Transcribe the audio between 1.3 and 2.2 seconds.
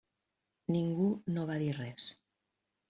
no va dir res.